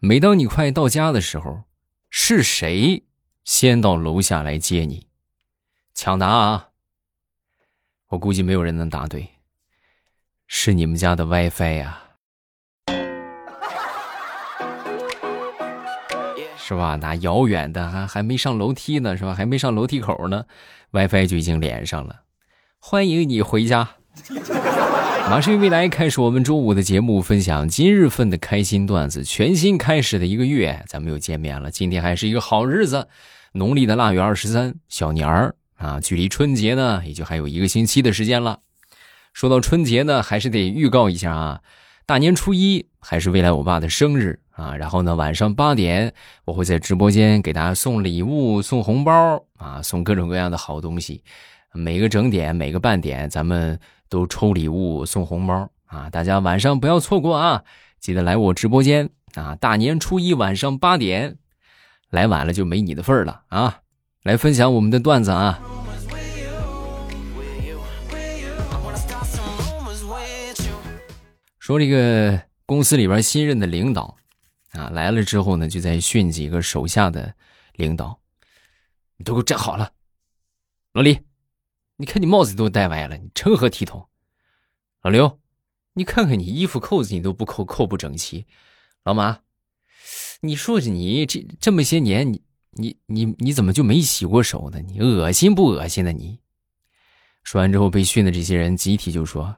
[0.00, 1.64] 每当你快到家的时候，
[2.08, 3.02] 是谁
[3.42, 5.08] 先到楼下来接你？
[5.92, 6.68] 抢答啊！
[8.10, 9.30] 我估计没有人能答对。
[10.46, 12.02] 是你们家的 WiFi 呀，
[16.56, 16.94] 是吧？
[16.94, 19.34] 那遥远的还还没上楼梯呢，是吧？
[19.34, 20.44] 还没上楼梯口呢
[20.92, 22.22] ，WiFi 就已经连上了。
[22.78, 23.96] 欢迎你回家。
[25.30, 29.22] 马上未来开始我们周五的节目，分享今日份的开心段子。
[29.22, 31.70] 全新开始的一个月，咱们又见面了。
[31.70, 33.06] 今天还是一个好日子，
[33.52, 38.60] 农历的腊月二十三，小年儿啊，距离春节呢也就还有一个星期的时间了。
[39.34, 41.60] 说到春节呢，还是得预告一下啊，
[42.06, 44.74] 大年初一还是未来我爸的生日啊。
[44.74, 46.12] 然后呢，晚上八点
[46.46, 51.22] 我会在直播间给大家送礼物、送红包啊，送各种各样的好东西。
[51.74, 56.08] 每个整点、每个半点，咱们都抽礼物、送红包啊！
[56.10, 57.64] 大家晚上不要错过啊！
[58.00, 59.54] 记得来我直播间啊！
[59.56, 61.38] 大年初一晚上八点，
[62.10, 63.80] 来晚了就没你的份儿了啊！
[64.22, 65.60] 来分享我们的段子啊！
[71.58, 74.16] 说这个公司里边新任的领导，
[74.72, 77.34] 啊来了之后呢，就在训几个手下的
[77.74, 78.18] 领导，
[79.18, 79.92] 你都给我站好了，
[80.94, 81.20] 老李，
[82.00, 84.06] 你看你帽子都戴歪了，你成何体统？
[85.02, 85.40] 老刘，
[85.94, 88.46] 你看看你衣服扣子你都不扣，扣不整齐。
[89.02, 89.40] 老马，
[90.42, 94.80] 你说着你这这么些年，你你你你怎么就没洗过手呢？
[94.80, 96.12] 你恶心不恶心呢？
[96.12, 96.38] 你
[97.42, 99.56] 说完之后，被训的这些人集体就说。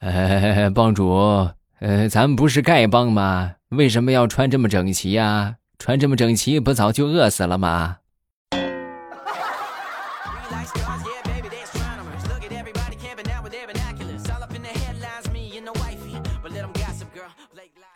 [0.00, 3.54] 呃，帮主，呃，咱们不是丐帮吗？
[3.70, 5.56] 为什么要穿这么整齐呀？
[5.78, 8.00] 穿这么整齐，不早就饿死了吗？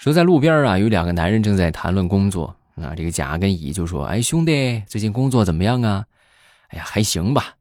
[0.08, 2.94] 说在路边啊，有两个男人正在谈论工作啊。
[2.94, 6.06] 这个甲跟乙就说：“哎，兄弟，最近工作怎么样啊
[6.68, 7.56] ？”“哎呀，还行吧。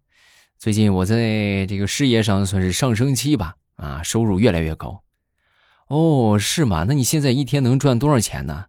[0.58, 5.04] 最近我在这个事业上算是上升期吧。”啊，收入越来越高，
[5.88, 6.86] 哦，是吗？
[6.88, 8.68] 那你现在一天能赚多少钱呢？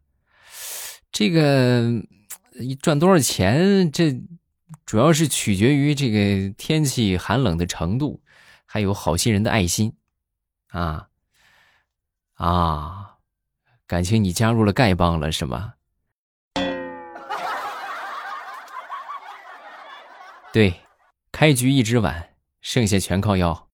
[1.12, 2.02] 这个
[2.82, 4.20] 赚多少钱，这
[4.84, 8.20] 主要是取决于这个天气寒冷的程度，
[8.66, 9.94] 还有好心人的爱心，
[10.66, 11.06] 啊
[12.34, 13.14] 啊，
[13.88, 15.72] 感情你加入了丐帮了是吗？
[20.52, 20.82] 对，
[21.32, 23.66] 开局一只碗，剩下全靠腰。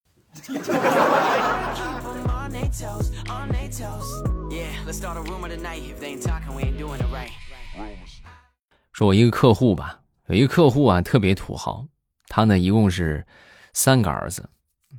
[8.93, 11.89] 说，我一个客户吧，有一个客户啊，特别土豪。
[12.29, 13.27] 他呢，一共是
[13.73, 14.49] 三个儿子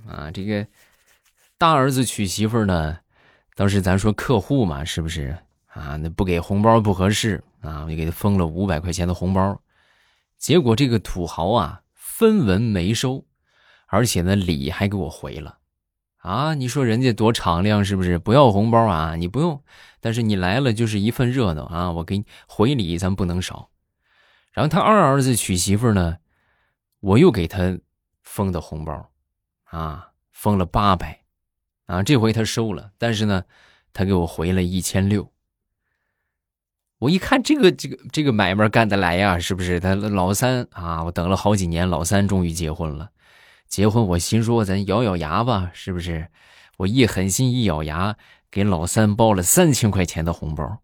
[0.06, 0.30] 啊。
[0.30, 0.68] 这个
[1.58, 3.00] 大儿子娶媳妇呢，
[3.56, 5.36] 当时咱说客户嘛，是不是
[5.68, 5.96] 啊？
[5.96, 9.60] 那不给红包不合适啊，我就给他封了五百块钱的红包。
[10.38, 13.26] 结果这个土豪啊，分文没收，
[13.88, 15.60] 而且呢，礼还给我回了。
[16.18, 18.18] 啊，你说人家多敞亮是不是？
[18.20, 19.64] 不要红包啊，你不用，
[20.02, 23.70] 但是你来了就是一份热闹啊，我给你回礼，咱不能少。
[24.52, 26.18] 然后他二儿子娶媳妇呢，
[27.00, 27.80] 我又给他
[28.24, 29.12] 封的红包，
[29.66, 31.25] 啊，封了八百，
[31.86, 33.44] 啊，这回他收了，但是呢，
[33.94, 35.32] 他给我回了一千六。
[37.00, 39.80] 我一看这个这个这个买卖干得来呀，是不是？
[39.80, 43.12] 他老三啊，我等了好几年，老三终于结婚了。
[43.68, 46.30] 结婚，我心说咱咬咬牙吧，是不是？
[46.78, 48.18] 我一狠心一咬牙，
[48.50, 50.80] 给老三包了三千块钱的红包，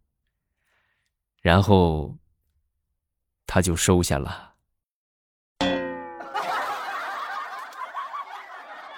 [1.41, 2.18] 然后
[3.47, 4.50] 他就收下了。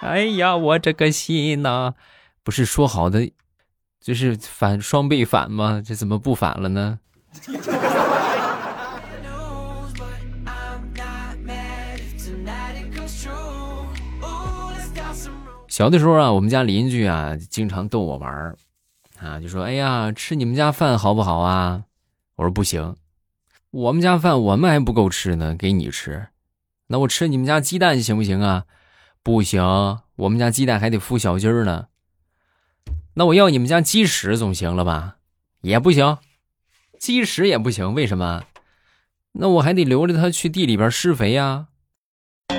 [0.00, 1.94] 哎呀，我这个心呐，
[2.42, 3.30] 不是说好的
[4.00, 5.82] 就是反双倍返吗？
[5.84, 6.98] 这怎么不返了呢？
[15.68, 18.56] 小的时候啊，我们家邻居啊，经常逗我玩儿，
[19.18, 21.82] 啊，就说：“哎呀，吃你们家饭好不好啊？”
[22.36, 22.94] 我说：“不行，
[23.72, 26.28] 我们家饭我们还不够吃呢，给你吃。
[26.86, 28.66] 那我吃你们家鸡蛋行不行啊？
[29.24, 29.62] 不行，
[30.16, 31.86] 我们家鸡蛋还得孵小鸡儿呢。
[33.14, 35.16] 那我要你们家鸡屎总行了吧？
[35.62, 36.18] 也不行，
[36.98, 37.94] 鸡屎也不行。
[37.94, 38.44] 为什么？
[39.32, 41.68] 那我还得留着它去地里边施肥呀。”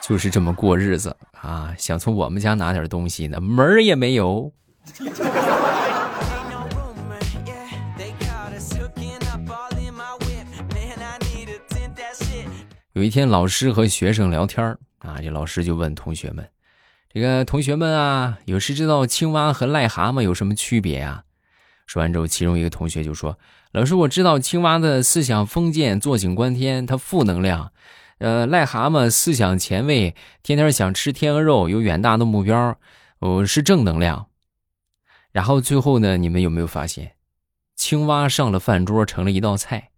[0.00, 1.74] 就是这么过日子啊！
[1.76, 4.52] 想从我们家拿点东西呢，门儿也没有。
[13.00, 16.46] 有一天，老师和学生聊天啊，这老师就问同学们
[17.10, 21.24] ：“这个同学们啊，有谁知道青蛙和癞蛤蟆有什么区别啊？”
[21.88, 23.38] 说完之后，其中一个同学就说
[23.72, 27.72] ：“老师，我知道青蛙的思想封建，坐井观天，它负能量；
[28.18, 32.76] 呃，癞蛤蟆思想前卫，天天想吃天鹅肉，有远大的目标，
[33.20, 34.26] 哦，是正能量。”
[35.32, 37.12] 然后最后呢，你们有没有发现，
[37.74, 39.88] 青蛙上了饭桌成了一道菜，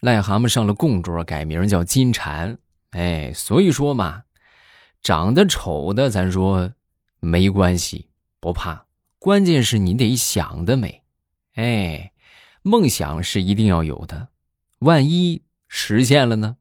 [0.00, 2.56] 癞蛤蟆上了供桌改名叫金蝉。
[2.90, 4.22] 哎，所以说嘛，
[5.02, 6.72] 长得丑的咱说
[7.20, 8.08] 没关系，
[8.40, 8.86] 不怕，
[9.18, 11.02] 关键是你得想得美。
[11.54, 12.12] 哎，
[12.62, 14.28] 梦想是一定要有的，
[14.78, 16.56] 万一实现了呢？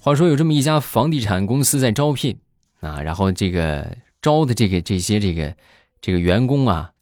[0.00, 2.38] 话说有这么一家房地产公司在招聘
[2.84, 5.56] 啊，然后这个招的这个这些这个
[6.00, 6.92] 这个员工啊，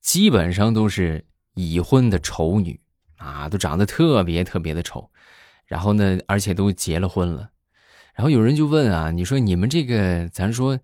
[0.00, 1.24] 基本上都是
[1.54, 2.80] 已婚的丑女
[3.16, 5.10] 啊，都长得特别特别的丑。
[5.66, 7.50] 然后呢，而且都结了婚了，
[8.14, 10.78] 然后有人就问啊，你说你们这个，咱说，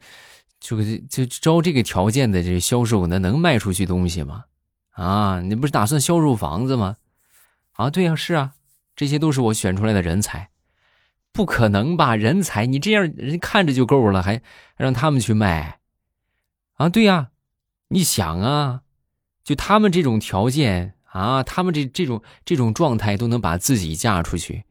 [0.60, 0.76] 就
[1.08, 4.44] 就招这个条件的这销售，那能卖出去东西吗？
[4.90, 6.98] 啊，你不是打算销售房子吗？
[7.72, 8.52] 啊，对呀，是啊，
[8.94, 10.50] 这些都是我选出来的人才，
[11.34, 12.14] 不可能吧？
[12.14, 14.40] 人才，你这样人看着就够了，还
[14.76, 15.80] 让他们去卖？
[16.74, 17.30] 啊，对呀，
[17.88, 18.82] 你想啊，
[19.42, 24.62] 就他们这种条件啊，他们这这种这种状态都能把自己嫁出去。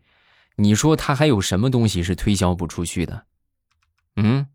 [0.56, 3.25] 你说他还有什么东西是推销不出去的？
[4.15, 4.48] 嗯？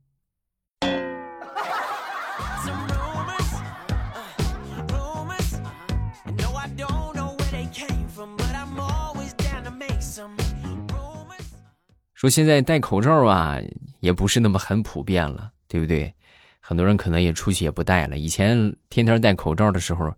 [12.19, 13.57] 说现在戴口罩啊，
[14.01, 16.13] 也不是那么很普遍了，对不对？
[16.59, 18.19] 很多人可能也出去也不戴了。
[18.19, 20.13] 以前天天戴口罩的时候，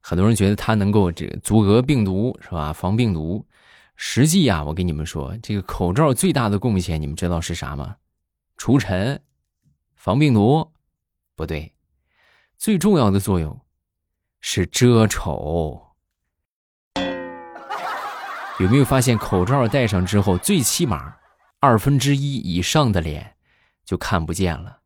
[0.00, 2.72] 很多人觉得它能够这阻隔病毒，是吧？
[2.72, 3.46] 防病毒。
[3.94, 7.96] 实际呀，我跟你们说，这个口罩最大的贡献，你们知道是啥吗？
[8.56, 9.20] 除尘、
[9.96, 10.72] 防病毒，
[11.36, 11.74] 不对，
[12.56, 13.60] 最重要的作用
[14.40, 15.78] 是遮丑。
[18.58, 21.14] 有没有发现，口罩戴上之后，最起码
[21.64, 23.34] 二分之一以上的脸
[23.86, 24.78] 就看不见了？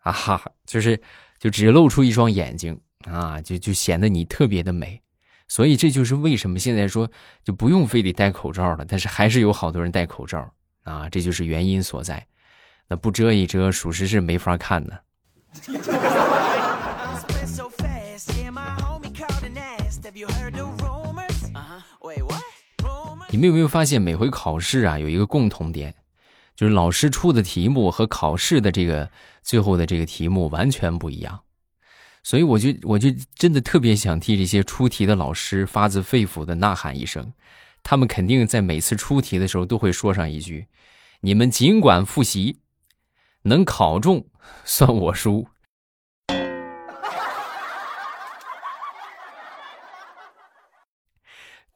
[0.00, 1.00] 啊哈，就是
[1.38, 5.00] 就只露出一双眼睛啊，就就显得你特别的美。
[5.48, 7.10] 所以这就是为什么现在说
[7.42, 10.52] 就不用非得戴口罩了，但是还是有好多人戴口罩
[10.84, 12.26] 啊，这就是原因所在。
[12.86, 15.02] 那不遮一遮，属实是没法看的。
[23.30, 25.94] 你们有没有发现，每回考试啊，有一个共同点，
[26.58, 29.08] 就是老师出的题目和考试的这个
[29.44, 31.44] 最后的这个题目完全不一样。
[32.24, 37.32] 所以我就我就真的特别想替这些出题的老师发自肺腑的呐喊一声，
[37.84, 40.66] 他们肯定在每次出题的时候都会说上一句
[41.22, 42.58] ：“你们尽管复习，
[43.42, 44.26] 能考中
[44.64, 45.46] 算我输。”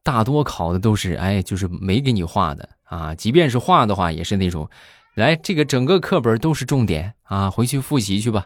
[0.02, 4.68] 大多考的都是哎，就是没给你画的啊，即便是画的话，也是那种，
[5.14, 8.44] 来这个整个课本都是重点啊，回去复习去吧。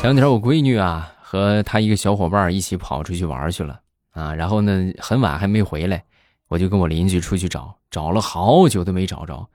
[0.00, 3.80] 前两天我闺女啊和她一个小伙伴一起跑出去玩去了
[4.12, 6.02] 啊，然后呢很晚还没回来，
[6.48, 9.48] 我就跟我邻居出去找，找了好久都没找着，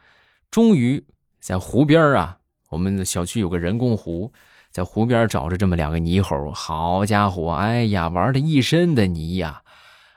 [0.52, 1.04] 终于
[1.40, 2.38] 在湖边啊，
[2.74, 4.34] 我们的小区有个人工湖，
[4.72, 9.62] 在湖边找着这么两个泥猴，好家伙，哎呀，玩的一身的泥呀！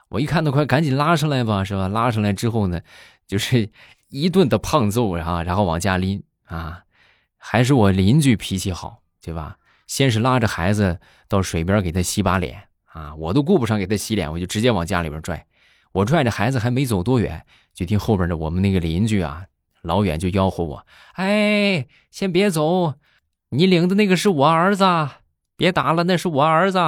[0.09, 1.87] 我一看都快赶紧拉上来吧，是吧？
[1.87, 2.81] 拉上来之后呢，
[3.27, 3.69] 就是
[4.09, 6.85] 一顿的胖揍啊，然后往家拎啊，
[7.37, 9.59] 还是我邻居脾气好，对吧？
[9.87, 10.99] 先是拉着孩子
[11.29, 15.45] 到水边给他洗把脸啊，我都顾不上给他洗脸，我就直接往家里边拽。
[15.93, 17.45] 我拽着孩子还没走多远，
[17.75, 19.45] 就听后边的我们那个邻居啊，
[19.87, 22.95] 老远就吆喝我：“哎，先别走，
[23.51, 24.85] 你领的那个是我儿子，
[25.57, 26.79] 别打了，那是我儿子。”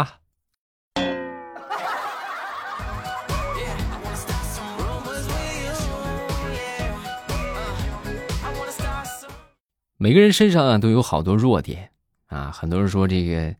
[10.00, 11.90] 每个人身上啊都有好多弱点。
[12.26, 13.54] 啊，很多人说这个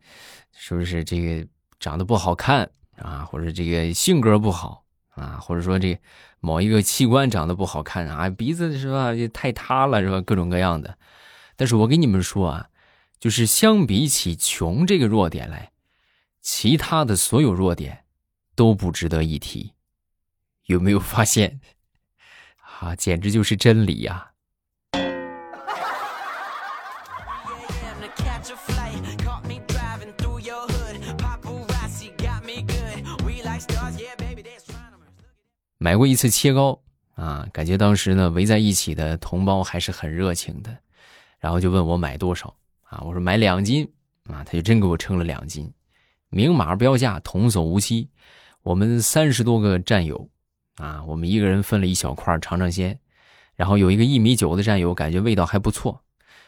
[0.52, 1.48] 是不是这个
[1.80, 6.00] 长得不好看啊，或者这个性格不好啊，或者说这个
[6.40, 10.98] 某一个器官长得不好看啊，鼻子是吧也太塌了是吧，各种各样的。
[11.56, 12.68] 但是我跟你们说啊，
[13.18, 15.72] 就是相比起穷这个弱点来，
[16.40, 18.04] 其他的所有弱点
[18.54, 19.74] 都不值得一提。
[20.66, 21.60] 有没有发现？
[22.80, 24.32] 啊，简直就是真理呀！
[35.78, 36.82] 买过一次切糕
[37.14, 40.76] 啊，感觉当时呢围在一起的同胞还是很热情的，
[41.38, 43.00] 然后就问我买多少啊？
[43.02, 43.88] 我说买两斤
[44.24, 45.72] 啊，他就真给我称了两斤，
[46.30, 48.10] 明码标价，童叟无欺。
[48.62, 50.28] 我们三十多个战友
[50.76, 52.98] 啊，我们一个人分了一小块尝尝鲜，
[53.54, 56.02] 然后有一个一米九的战友感觉味道还不错。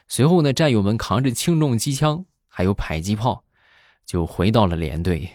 [0.09, 3.45] 随后呢，战友们扛着轻重机枪还有迫击炮，
[4.05, 5.31] 就回到了连队。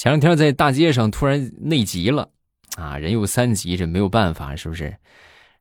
[0.00, 2.30] 前两天在大街上突然内急了，
[2.76, 4.96] 啊，人有三急，这没有办法，是不是？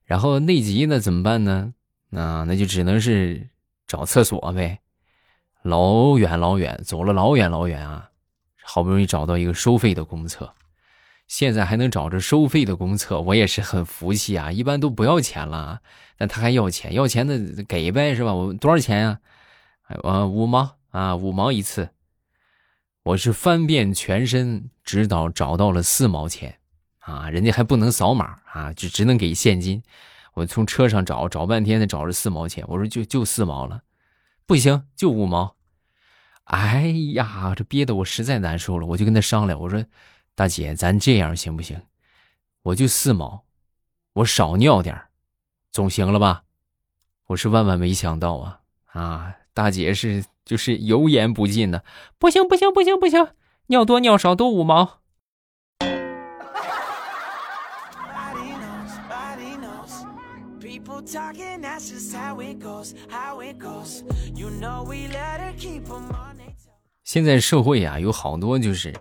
[0.05, 1.74] 然后内急呢怎么办呢？
[2.13, 3.50] 啊那就只能是
[3.86, 4.79] 找厕所呗，
[5.62, 8.12] 老远老远走了老远老远啊，
[8.63, 10.53] 好不容易找到一个收费的公厕，
[11.27, 14.50] 现在还能找着收费的公厕，我也是很服气啊。
[14.50, 15.81] 一般都不要钱了，
[16.17, 18.34] 但他还要钱，要钱的给呗，是吧？
[18.34, 19.19] 我多少钱呀？
[20.01, 21.89] 啊，五毛啊，五毛一次。
[23.09, 26.59] 我是翻遍全身，直到找到了四毛钱，
[26.99, 29.81] 啊，人家还不能扫码啊，就只能给现金。
[30.35, 33.81] 我从车上找找半天才找着四毛钱，我说就就四毛了，
[34.45, 35.55] 不行就五毛。
[36.43, 39.83] 哎呀，这憋得我实在难受了，我就跟他商量，我说
[40.35, 41.81] 大姐，咱这样行不行？
[42.61, 43.43] 我就四毛，
[44.13, 44.95] 我少尿点
[45.71, 46.43] 总行了吧？
[47.25, 50.23] 我是万万没想到啊啊，大姐是。
[50.49, 51.83] 就是油盐不进的，
[52.17, 53.27] 不行不行不行不行，
[53.67, 55.01] 尿多尿少都五毛。
[67.03, 68.91] 现在社会啊，有好多就是，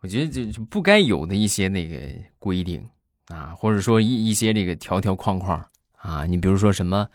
[0.00, 1.96] 我觉得就就不该有的一些那个
[2.40, 2.84] 规定
[3.28, 5.64] 啊，或者说一一些这个条条框框
[5.98, 7.08] 啊，你比如说什么，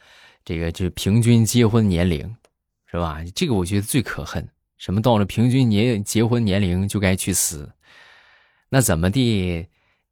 [0.46, 2.34] 这个就平均结婚年龄。
[2.90, 3.20] 是吧？
[3.34, 4.48] 这个我觉得最可恨。
[4.78, 7.72] 什么到了平均年结婚年龄就该去死？
[8.70, 9.68] 那怎么地？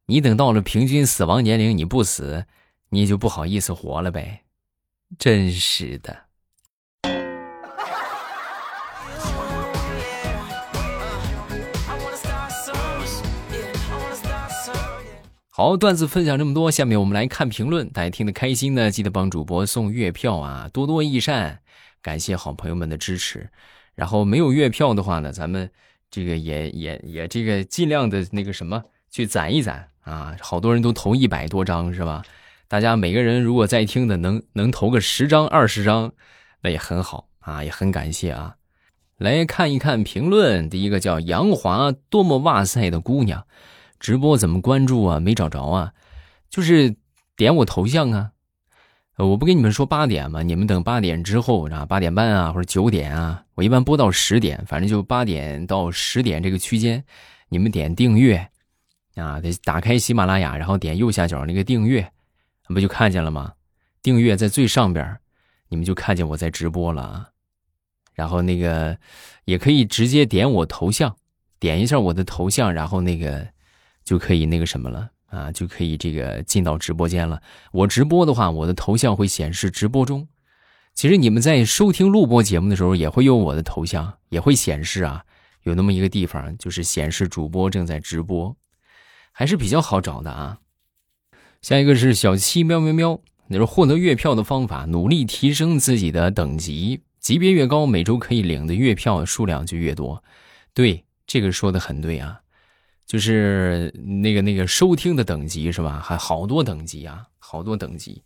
[0.06, 2.46] 你等到了平均死亡年龄你不死，
[2.90, 4.42] 你就不好意思活了呗？
[5.18, 6.18] 真是的。
[15.50, 17.88] 好，段子分享这么多，下面我们来看评论。
[17.92, 21.62] 大家听得开心呢，记得帮主播送月票啊，多多益善。
[22.04, 23.50] 感谢好朋友们的支持，
[23.96, 25.68] 然后没有月票的话呢，咱们
[26.12, 32.22] 这个也也也这个尽量的那个什么去攒一攒啊，好多人都投一百多张是吧？
[32.68, 36.12] 大家每个人如果在听的能能投个十张二十张，
[36.62, 38.56] 那也很好啊，也很感谢啊。
[39.18, 43.48] 来看一看评论，第一个叫杨华，多么哇塞的姑娘，
[44.00, 45.20] 直播怎么关注啊？
[45.20, 45.94] 没找着啊，
[46.50, 46.96] 就是
[47.38, 48.32] 点我头像啊。
[49.18, 50.42] 我不跟你们说八点吗？
[50.42, 57.04] 你们等八点之后，啊，八点半啊，或者九点啊，我一般播到十点，反正就八点到十点这个区间，
[57.50, 58.50] 你们点订阅，
[59.16, 62.12] 啊，得打开喜马拉雅，然后点右下角那个订阅，
[62.68, 63.54] 不就看见了吗？
[64.02, 65.18] 订阅在最上边，
[65.70, 67.30] 你们就看见我在直播了啊。
[68.16, 68.98] 然后那个
[69.46, 71.16] 也可以直接点我头像，
[71.60, 73.48] 点一下我的头像，然后那个
[74.04, 75.12] 就可以那个什么了。
[75.34, 77.42] 啊，就可以这个进到直播间了。
[77.72, 80.28] 我直播的话，我的头像会显示直播中。
[80.94, 85.26] 其实你们在收听录播节目的时候，也会有我的头像，也会显示啊。
[85.64, 88.56] 有那么一个地方，就是显示主播正在直播，
[89.32, 90.60] 还是比较好找的啊。
[91.62, 100.24] 下一个是小七喵喵喵，那是获得月票的方法，努力提升自己的等级，级别越高，每周可以领的月票数量就越多。
[100.74, 102.42] 对，这个说的很对啊。
[103.06, 106.00] 就是那个那个收听的等级是吧？
[106.00, 108.24] 还好多等级啊，好多等级。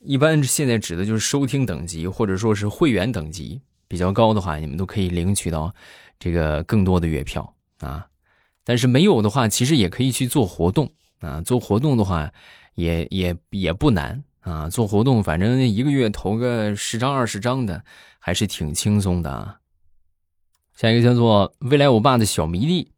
[0.00, 5.74] 一般现在指的就是收听等级，或者说是会员等级比较高的话，你们都可以领取到
[6.18, 8.06] 这个更多的月票啊。
[8.64, 10.90] 但是没有的话，其实也可以去做活动
[11.20, 11.40] 啊。
[11.42, 12.32] 做活动的话，
[12.74, 14.68] 也也也不难啊。
[14.68, 17.84] 做活动，反正一个月投个十张二十张的，
[18.18, 19.58] 还是挺轻松的啊。
[20.74, 22.90] 下一个叫做未来欧巴的小迷弟。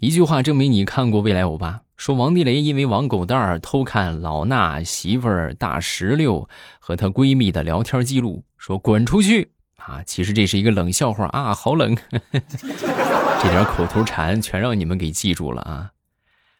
[0.00, 10.02] 一句话证明你看过《未来欧巴》，说王地雷因为王狗蛋儿偷看老衲媳妇儿大石榴和她闺蜜的聊天记录，说滚出去啊！
[10.06, 11.94] 其实这是一个冷笑话啊，好冷，
[12.32, 15.90] 这点口头禅全让你们给记住了啊！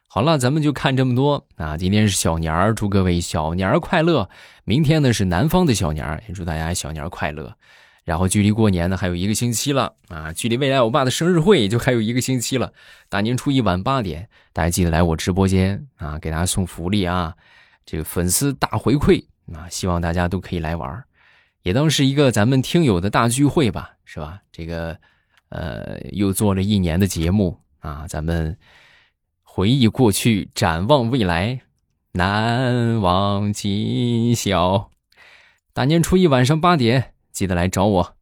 [0.07, 1.75] 好了，咱们就看这么多啊！
[1.75, 4.29] 今天是小年儿，祝各位小年儿快乐。
[4.65, 7.55] 明天呢是南方的小年儿，也祝大家小年儿快乐。
[8.03, 10.33] 然后距离过年呢还有一个星期了啊！
[10.33, 12.73] 距离未来欧巴的生日会也就还有一个星期了。
[13.09, 17.35] 大年初一晚八点，大家记得来我直播间啊，给大家送福利啊！
[17.85, 21.03] 这个粉丝大回馈啊，希望大家都可以来玩
[21.63, 24.39] 也当是一个咱们听友的大聚会吧，是吧？
[24.51, 24.97] 这个，
[25.49, 28.57] 呃，又做了一年的节目啊，咱们
[29.43, 31.61] 回忆过去，展望未来，
[32.13, 34.89] 难忘今宵。
[35.73, 38.15] 大年初一晚上八点，记得来找我。